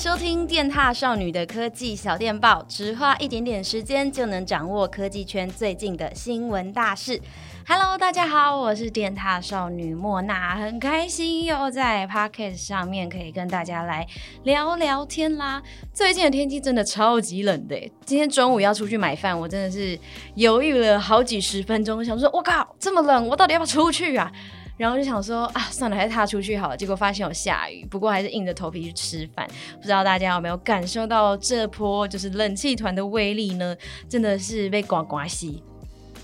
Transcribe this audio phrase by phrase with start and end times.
[0.00, 7.20] 收听电踏少女的科技小电报，只花一点点时间就能掌握科技圈最近的新闻大事。
[7.68, 14.06] Hello，大家好，我是电踏少女莫娜，很开心又在 Podcast 上面可以跟大家来
[14.44, 15.62] 聊聊天啦。
[15.92, 17.76] 最近的天气真的超级冷的，
[18.06, 19.98] 今天中午要出去买饭，我真的是
[20.34, 24.32] 犹豫了好几十分钟，想说，我靠，这么冷，我到底要不要出去啊？
[24.80, 26.74] 然后就想说啊，算了，还是踏出去好了。
[26.74, 29.46] 结果发现有下雨，不过还是硬着头皮去吃饭。
[29.76, 33.76] 不知道大家有没有感受到这波就是冷气团的威力呢？
[34.08, 35.62] 真的是被刮刮吸。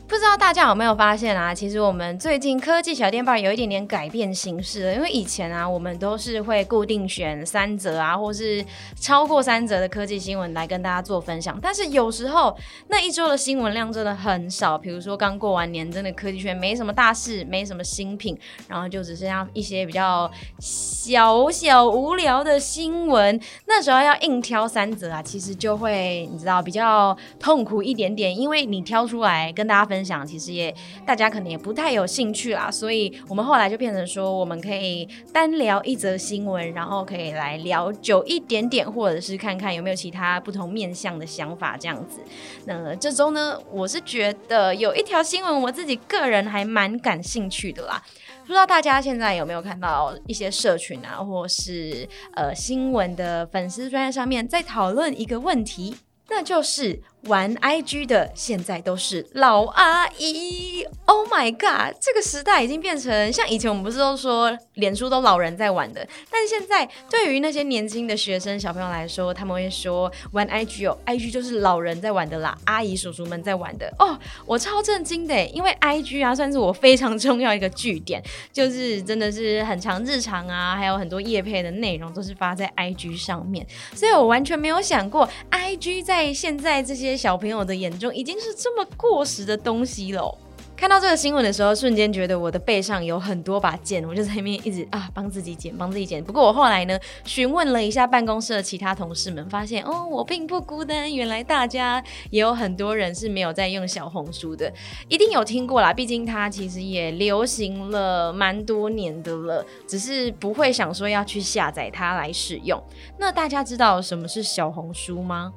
[0.09, 1.53] 不知道大家有没有发现啊？
[1.53, 4.95] 其实我们最近科技小电报有一点点改变形式了。
[4.95, 8.65] 因为以前啊，我们都是会固定选三则啊，或是
[9.01, 11.59] 超过三则的科技新闻来跟大家做分享。
[11.61, 12.57] 但是有时候
[12.87, 23.41] 那一周的新闻量真的很少，比如说刚过完年，真的科技圈没什么大事，没什么新品，然后就只剩下一些比较小小无聊的新闻。
[23.67, 29.96] 那时候要硬挑三则啊，其实就会你知道比较痛苦一点点，因为你挑出来跟大家分。
[29.97, 30.75] 分享其实也
[31.07, 42.21] 大家可能也不太有兴趣啦，所以我们后来就变成说，我们可以单聊一则新闻，然后可以来聊久一点点，或者是看看有没有其他不同面向的想法这样子。
[42.67, 48.03] 那这周呢，我是觉得有一条新闻，我自己个人还蛮感兴趣的啦。
[48.43, 55.97] 不知道大家现在有没有看到一些社群啊，或是呃新闻的粉丝专页上面在讨论一个问题，
[56.29, 57.01] 那就是。
[57.27, 61.97] 玩 IG 的现在都是老阿姨，Oh my god！
[62.01, 74.17] 这个时代已经变成像以前我们不是都说脸书都老人在玩的，但现在对于那些年轻的学生小朋友来说，他们会说玩 IG 哦，IG 就是老人在玩的啦，阿姨叔叔们在玩的哦。
[74.45, 87.16] 我超震惊的，因为 IG 啊算是我非常重要一个据点，就是真的是很长日常啊，还有很多业配的内容都是发在 IG 上面，所以我完全没有想过 IG 在现在这些。
[87.17, 90.37] 小朋友的眼中已经是这么过时的东西了。
[90.77, 96.23] 看到这个新闻的时候，瞬间觉得我的背上有很多把剑，我就在那边一直啊帮自己剪，帮自己剪。
[96.23, 104.71] 不过我后来呢，询问了一下办公室的其他同事们，发现哦，我并不孤单，原来大家也有很多人是没有在用小红书的，
[105.09, 112.79] 一定有听过啦，毕竟它其实也流行了蛮多年的了，只是不会想说要去下载它来使用。
[113.19, 115.55] 那大家知道什么是小红书吗？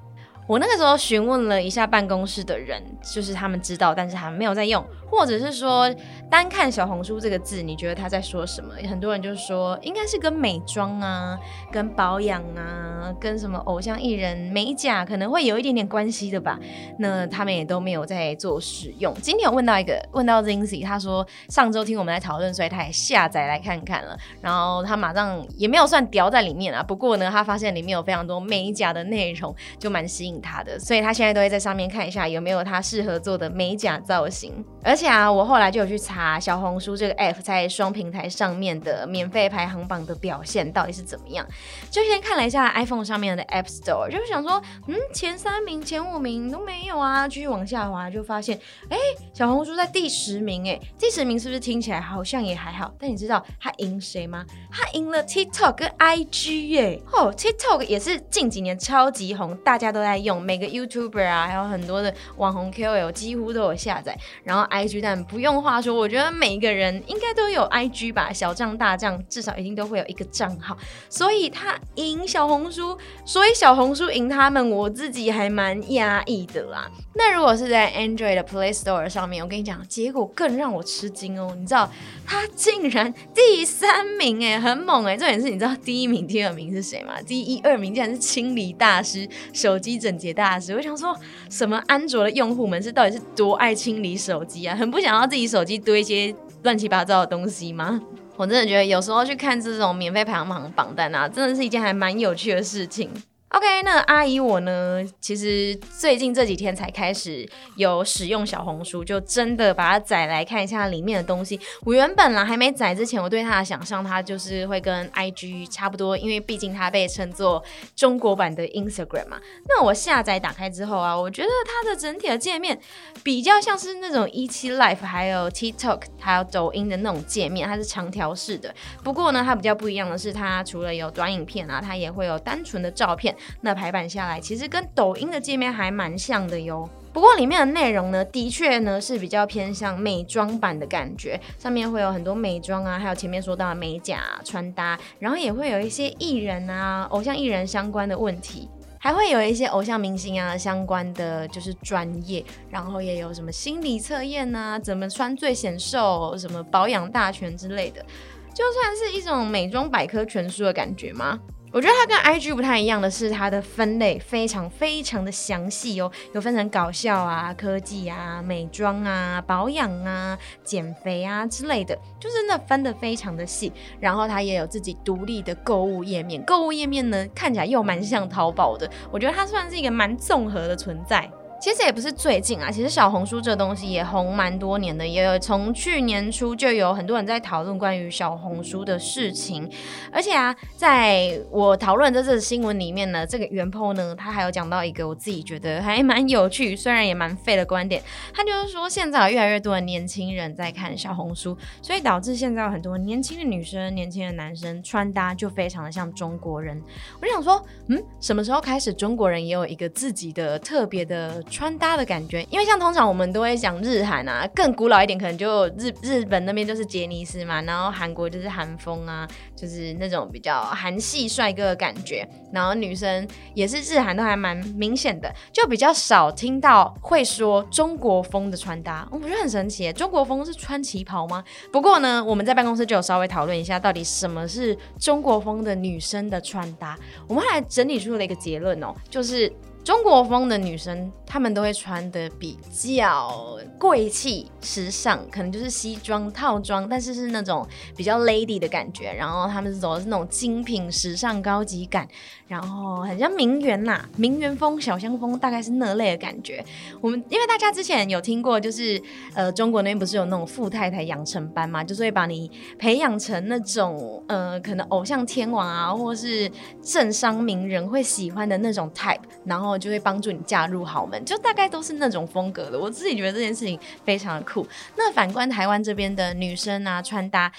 [0.49, 5.87] 我那个时候询问了一下办公室的人，就是他们知道，但是还没有在用，或者是说
[6.27, 8.73] 单看小红书这个字，你觉得他在说什么？
[8.89, 11.37] 很多人就说应该是跟美妆啊、
[11.71, 16.59] 跟保养啊、跟什么偶像艺人美甲可能会有一点点关系的吧。
[16.97, 19.13] 那他们也都没有在做使用。
[19.21, 26.81] 今天有问到一个，问到 Zincy，他说上周听我们在讨论，所以他也下载来看看了，然后他马上也没有算掉在里面啊。
[26.81, 30.38] 不过呢，他发现里面有非常多美甲的内容，就蛮吸引。
[30.41, 34.63] 他的，所以他现在都会在上面看一下有没有他适合做的美甲造型。
[34.83, 41.45] 而且啊，我后来就有去查小红书这个 app 在双平台上面的免费排行榜的表现到底是怎么样。
[41.89, 47.27] 就先看了一下 iPhone 上面的 App Store，就想说，嗯，前三名、前五名都没有啊。
[47.27, 48.97] 继续往下滑，就发现，哎、
[49.33, 52.93] 小红书在第十名，哎，第十名是不是听起来好像也还好？
[52.99, 54.45] 但你知道他赢谁吗？
[54.71, 60.28] 他赢了 TikTok 跟 IG，哎，哦，TikTok 也是近几年超级红，大家都在用。
[60.37, 70.77] 每个 YouTuber 啊，还有很多的网红 KOL 几乎都有下载，然后 IG 但不用话说，我觉得每一个人应该都有 IG 吧，小账大账至少一定都会有一个账号，
[71.09, 76.91] 所以他赢小红书，所以小红书赢他们，我自己还蛮压抑的啦。
[77.15, 81.89] 那如果是在 Android 的 Play Store 上面，我跟你讲，结果更让我吃惊哦，你知道
[82.25, 87.21] 他竟然第三名哎，很猛哎，重点是你知道第一名、第二名是谁吗？
[87.25, 91.15] 第一、二名竟然是清理大师，手机整解大师，我想说
[91.49, 91.81] 什么？
[91.87, 94.75] 安卓的用户们是到底是多爱清理手机啊？
[94.75, 98.01] 很不想要自己手机堆一些乱七八糟的东西吗？
[98.35, 103.09] 我真的觉得有时候去看这种免费排行榜榜单啊，真的是一件还蛮有趣的事情。
[103.49, 111.59] OK，那阿姨我呢，其实最近这几天才开始有使用小红书，就真的把它载来看一下里面的东西。
[111.83, 117.63] 我原本啦还没载之前，我对它的想象，它就是会跟 IG 差不多，因为毕竟它被称作
[117.95, 119.39] 中国版的 Instagram 嘛。
[119.67, 122.79] 那我下载打开之后啊，我觉得它的整体的界面
[123.23, 128.71] 比较像是那种一期 Life，还有 TikTok，还有抖音的那种界面，它是长条式的。
[129.03, 133.35] 不过呢，它比较不一样的是，它除了有短影片啊，它也会有单纯的照片。
[133.61, 136.89] 那排版下来，其实跟抖音的界面还蛮像的哟。
[137.11, 148.69] 不过里面的内容呢，的确呢是比较偏向美妆版的感觉，上面会有很多美妆啊，还有前面说到的美甲、穿搭，然后也会有一些艺人啊、偶像艺人相关的问题，
[148.99, 158.05] 还会有一些偶像明星啊相关的就是专业，然后也有什么心理测验啊，怎么穿最显瘦，什么保养大全之类的，
[158.53, 161.39] 就算是一种美妆百科全书的感觉吗？
[161.71, 173.71] 我觉得它跟 IG 不太一样的是，它的分类非常非常的详细哦，有分成搞笑啊、科技啊、美妆啊、保养啊、减肥啊之类的，就是那分的非常的细。
[173.99, 181.29] 然后它也有自己独立的购物页面，购物页面呢看起来又蛮像淘宝的，我觉得它算是一个蛮综合的存在。
[181.59, 189.69] 其实也不是最近啊，其实小红书这东西也红蛮多年的，也有从去年初就有很多人在讨论关于小红书的事情。
[190.09, 198.01] 而且啊，在我讨论这次新闻里面呢，这个原 po 呢，他还有讲到一个我自己觉得还蛮有趣，虽然也蛮废的观点。
[198.33, 206.81] 他就是说，现在有越来越多的年轻人在看小红书，所以导致现在有很多年轻的女生、年轻的男生穿搭就非常的像中国人。
[207.21, 211.43] 我就想说，嗯，什么时候开始中国人也有一个自己的特别的？
[211.49, 231.43] 穿搭的感觉，因为像通常我们都会讲日韩啊，更古老一点可能就日日本那边就是杰尼斯嘛，然后韩国就是韩风啊，就是那种比较韩系帅哥的感觉，然后女生也是日韩都还蛮明显的，就比较少听到会说中国风的穿搭，我觉得很神奇，中国风是穿旗袍吗？
[231.71, 236.97] 不过呢，我们在办公室就有稍微讨论一下，到底什么是中国风的女生的穿搭，
[237.27, 239.51] 我们后来整理出了一个结论哦，就是。
[239.83, 247.65] 中国风的女生，她们都会穿的比较贵气、时尚，可能就是西装套装，但是是那种
[247.95, 249.11] 比较 lady 的感觉。
[249.11, 252.07] 然后她们走的是那种精品、时尚、高级感，
[252.47, 256.63] 然后很像名媛呐，名媛风、小香风，大概是那类的感觉。
[257.01, 259.01] 我们因为大家之前有听过，就是
[259.33, 266.51] 呃，中国那边不是有那种富太太养成班嘛，就是会把你培养成那种呃，可能偶像天王啊，或是
[266.83, 269.78] 政商名人会喜欢的那种 type，然后。
[269.79, 272.79] 就会帮助你嫁入豪门，就大概都是那种风格的。
[272.79, 274.67] 我自己觉得这件事情非常的酷。
[274.95, 277.51] 那反观台湾这边的女生啊，穿搭，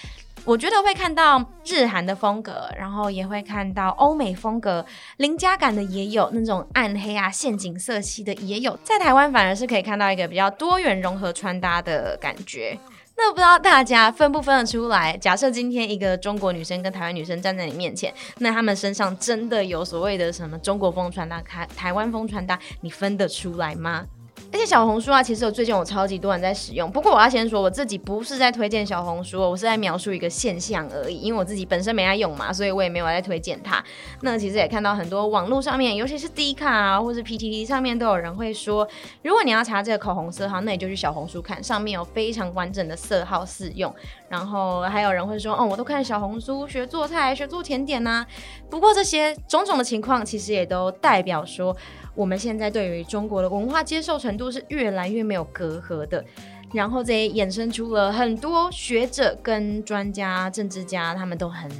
[0.44, 4.84] 我觉得会看到日韩的风格，然后也会看到欧美风格，
[5.16, 8.78] 邻家感的也有，那种暗黑啊、陷阱色系的也有。
[8.84, 12.78] 在台湾反而是可以看到一个比较多元融合穿搭的感觉。
[13.22, 15.14] 那不知道大家分不分得出来？
[15.18, 24.06] 假设今天一个中国女生跟台湾女生站在你面前，那她们身上真的有所谓的什么中国风穿搭、台台湾风穿搭，你分得出来吗？
[24.52, 26.90] 而且小红书啊，其实我最近有超级多人在使用。
[26.90, 31.18] 不过我要先说，我自己不是在推荐小红书，我是在描述一个现象而已。
[31.18, 33.82] 因为我自己本身没爱用嘛，所以我也没有在推荐它。
[34.22, 38.86] 那其实也看到很多网络上面，尤其是 D 卡啊，或是 PTT 上面都有人会说，
[39.22, 43.94] 如果你要查这个口红色号，那你就去小红书看，上面有非常完整的色号试用。
[44.28, 48.26] 然后还有人会说，哦，我都看小红书学做菜、学做甜点呐、
[48.68, 51.76] 不过这些种种的情况，其实也都代表说。
[52.14, 56.24] 我们现在对于中国的文化接受程度是越来越没有隔阂的，
[56.72, 61.70] 然后这也衍生出了很多学者跟专家、政治家，他们都很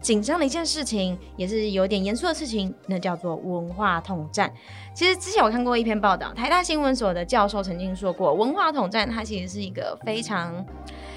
[0.00, 4.52] 紧张的一件事情，也是有点严肃的事情，那叫做文化统战。
[4.94, 10.64] 其实之前我看过一篇报道，台大新闻所的教授曾经说过，文化统战它其实是一个非常。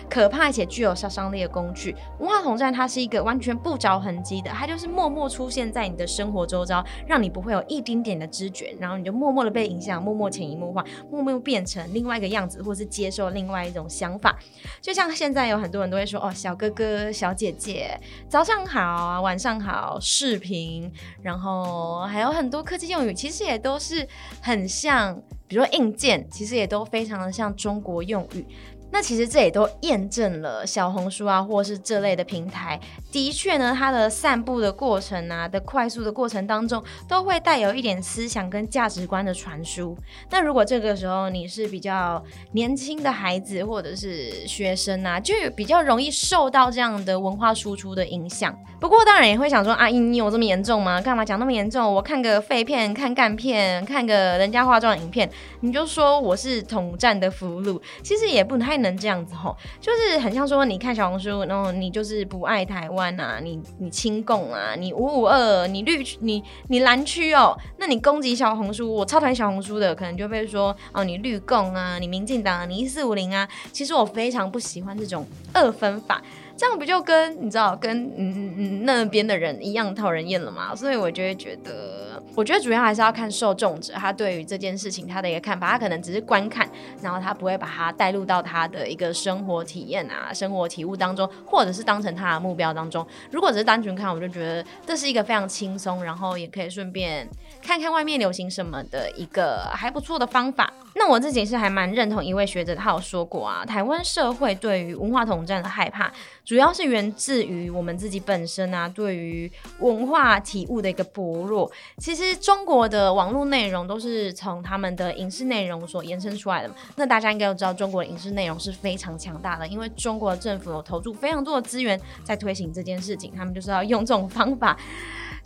[0.09, 14.37] 可怕且具有杀伤力的工具，文化统战它是一个完全不着痕迹的，它就是默默出现在你的生活周遭，让你不会有一丁点的知觉，然后你就默默的被影响，默默潜移默化，默默变成另外一个样子，或是接受另外一种想法。
[14.81, 17.99] 就像现在有很多人都会说哦，小哥哥、小姐姐，
[18.29, 24.07] 早上好啊，晚上好，视频，然后还有很多科技用语，其实也都是
[24.41, 28.45] 很像，比如说硬件，其实也都非常的像中国用语。
[28.89, 32.79] 那其实这也都验证了小红书啊，或是这类的平台，
[33.11, 39.95] 的确呢，它的散布的过程啊的快速的过程当中，都会带有一点思想跟价值观的传输。
[40.31, 48.57] 那如果这个时候你是比较年轻的孩子或者是学生啊，就比较容易受到这样的文化输出的影响。
[48.79, 51.01] 不过当然也会想说，阿姨你有这么严重吗？
[51.01, 51.93] 干嘛讲那么严重？
[51.93, 55.29] 我看个废片，看干片，看个人家化妆影片，
[55.59, 58.76] 你就说我是统战的俘虏，其实也不太。
[58.79, 76.21] 能这样子吼，就是很像说，你看小红书，然后你就是不爱台湾啊，你你亲共啊，你五五二，你绿，你你蓝区哦，那你攻击小红书，我超讨厌小红书的，可能就被说哦，你绿共啊，你民进党啊，你一四五零啊，其实我非常不喜欢这种二分法。
[76.57, 80.75] 这样不就跟你知道跟嗯嗯那边的人一样讨人厌了吗？
[80.75, 86.67] 所以我就会觉得，我觉得主要还是要看受众者他对于这件事情他的一个看法，他可能只是观看，
[87.01, 93.05] 然后他不会把它带入到他的一个生活体验啊、生活体悟当中，或者是当成他的目标当中。
[93.29, 97.27] 如果只是单纯看，我就觉得这是一个非常轻松，然后也可以顺便
[97.61, 100.73] 看看外面流行什么的一个还不错的方法。
[100.95, 106.11] 那我自己是还蛮认同一位学者他有说过啊，台湾社会对于文化统战的害怕，
[106.47, 111.69] 主要是源自于我们自己本身啊，对于文化体悟的一个薄弱。
[111.97, 116.73] 其实中国的网络内容都是从他们的影视内容所延伸出来的。
[116.95, 124.77] 那大家应该都知道，中国的影视内容是非常强大的，因为中国政府有投注非常多的资源在推行这件事情，他们就是要用这种方法。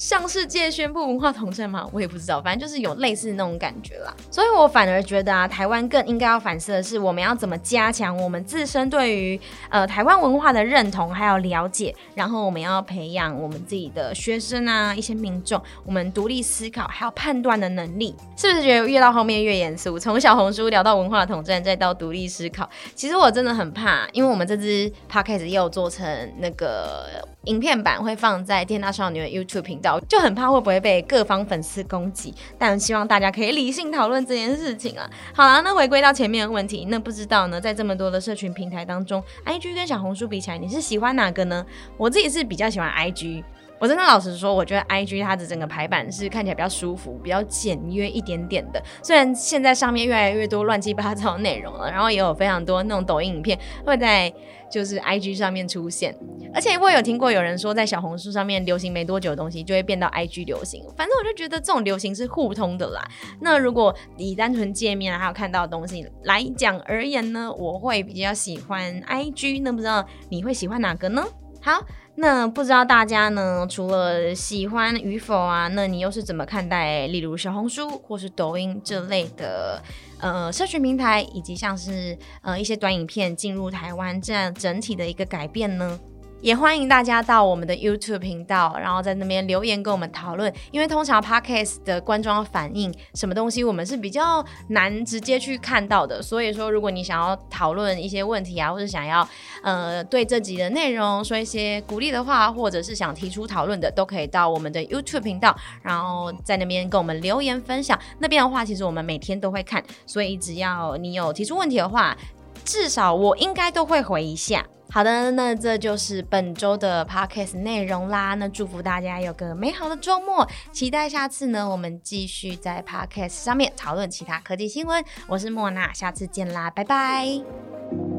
[0.01, 1.87] 向世界宣布文化统战吗？
[1.93, 4.11] 我也不知道，反正就是有类似那种感觉啦。
[4.31, 9.39] 所以我反而觉得啊，台湾更应该要反思的是，我们要怎么加强我们自身对于
[9.69, 19.99] 呃台湾文化的认同还有了解，然后我们要培养我们自己的学生啊，一些民众，我们独立思考还有判断的能力，是不是觉得越到后面越严肃？
[19.99, 29.90] 从小红书聊到文化统战，再到独立思考，其实我真的很怕，因为我们这支 podcast 也有做成那个影片版，会放在电大少女的 YouTube 频道。
[30.01, 35.09] 就很怕会不会被各方粉丝攻击，但希望大家可以理性讨论这件事情啊。
[35.33, 41.65] 好了，那回归到前面的问题，那不知道呢，在这么多的社群平台当中，IG 跟小红书比起来，你是喜欢哪个呢？
[41.97, 43.43] 我自己是比较喜欢 IG。
[43.81, 48.79] 我真的老实说，我觉得 IG 它的整个排版是看起来比较舒服、比较简约一点点的。
[49.01, 54.31] 虽然现在上面越来越多乱七八糟的内容了，然后也有非常多那种抖音影片会在
[54.71, 56.15] 就是 IG 上面出现。
[56.53, 60.83] 而且我有听过有人说，在小红书上面流行没多久的东西，就会变到 IG 流行。
[60.95, 63.01] 反正我就觉得这种流行是互通的啦。
[63.39, 69.63] 那如果以单纯界面还有看到的东西来讲而言呢，我会比较喜欢 IG。
[69.63, 71.25] 那不知道你会喜欢哪个呢？
[71.63, 71.83] 好。
[72.15, 79.81] 那不知道大家呢，除了喜欢与否啊，那你又是怎么看待，例如小红书或是抖音这类的
[80.19, 85.99] 呃社群平台，以及像是呃一些短影片进入台湾这样整体的一个改变呢？
[86.41, 90.51] 也欢迎大家到我们的 YouTube 频道，然后在那边留言跟我们讨论。
[90.71, 96.19] 因为通常 Podcast 的观众反应什么东西，我们是比较难直接去看到的。
[96.19, 99.27] 所以说，如果你想要讨论一些问题啊，或者想要
[99.61, 107.97] 呃对这集的内容说一些鼓励的话，或者是想提出讨论的，都可以到我们的 YouTube 频道，然后在那边跟我们留言分享。
[108.17, 112.17] 那边的话，其实我们每天都会看，所以只要你有提出问题的话，
[112.65, 114.65] 至少我应该都会回一下。
[114.93, 118.33] 好的，那这就是本周的 podcast 内容啦。
[118.33, 125.01] 那祝福大家有个美好的周末，期待下次呢，我们继续在 podcast 上面讨论其他科技新闻。
[125.27, 128.10] 我是莫娜，下次见啦，拜拜。